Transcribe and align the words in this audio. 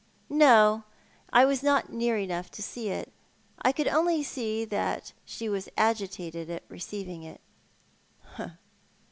"No, 0.47 0.83
I 1.31 1.45
was 1.45 1.61
not 1.61 1.93
near 1.93 2.17
enough 2.17 2.49
to 2.53 2.63
see 2.63 2.89
that. 2.89 3.09
I 3.61 3.71
could 3.71 3.87
only 3.87 4.23
see 4.23 4.65
that 4.65 5.13
she 5.25 5.47
was 5.47 5.69
agitated 5.77 6.49
at 6.49 6.63
receiving 6.69 7.21
it." 7.21 7.39